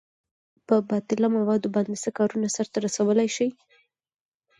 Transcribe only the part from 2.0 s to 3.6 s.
څه کارونه سرته رسولئ شئ؟